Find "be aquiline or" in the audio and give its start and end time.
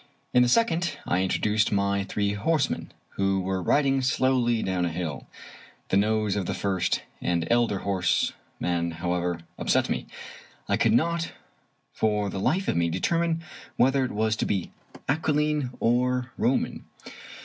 14.47-16.31